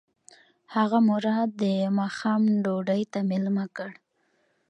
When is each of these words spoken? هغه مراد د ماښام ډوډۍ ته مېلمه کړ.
هغه 0.75 0.97
مراد 1.09 1.49
د 1.61 1.63
ماښام 1.99 2.41
ډوډۍ 2.63 3.01
ته 3.13 3.19
مېلمه 3.29 3.65
کړ. 3.75 3.89